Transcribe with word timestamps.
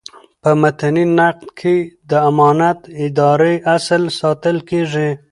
په 0.41 0.49
متني 0.61 1.05
نقد 1.17 1.43
کي 1.59 1.77
د 2.09 2.11
امانت 2.29 2.79
دارۍاصل 3.17 4.03
ساتل 4.19 4.57
کیږي. 4.69 5.09